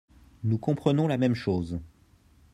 Nous 0.43 0.57
comprenons 0.57 1.07
la 1.07 1.19
même 1.19 1.35
chose 1.35 1.79